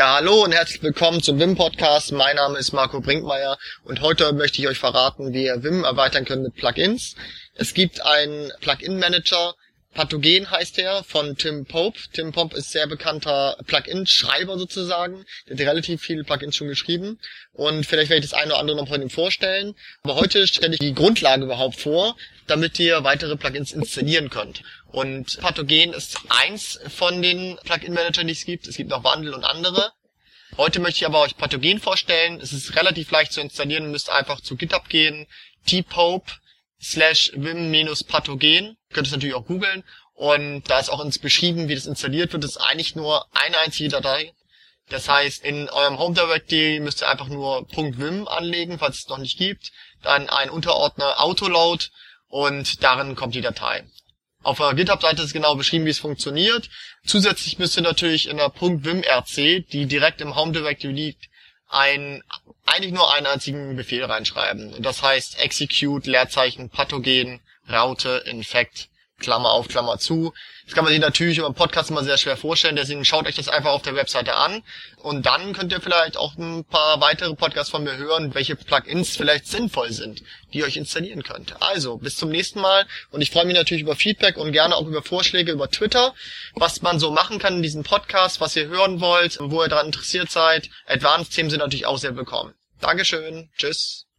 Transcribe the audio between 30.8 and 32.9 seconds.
ich aber euch Pathogen vorstellen. Es ist